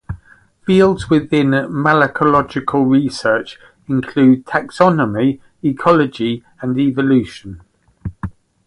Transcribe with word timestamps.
Fields 0.65 1.11
within 1.11 1.49
malacological 1.51 2.89
research 2.89 3.59
include 3.87 4.47
taxonomy, 4.47 5.39
ecology 5.63 6.43
and 6.59 6.79
evolution. 6.79 7.61